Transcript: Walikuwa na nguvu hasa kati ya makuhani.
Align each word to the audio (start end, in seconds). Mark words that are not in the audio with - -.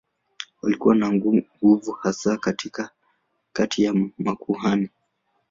Walikuwa 0.61 0.95
na 0.95 1.11
nguvu 1.13 1.91
hasa 1.91 2.37
kati 3.53 3.83
ya 3.83 3.93
makuhani. 4.17 4.89